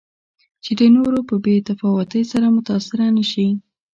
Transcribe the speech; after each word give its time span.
چې 0.63 0.71
د 0.79 0.81
نورو 0.95 1.19
په 1.29 1.35
بې 1.43 1.55
تفاوتۍ 1.67 2.23
سره 2.31 2.47
متأثره 2.55 3.05
نه 3.17 3.23
شي. 3.31 3.47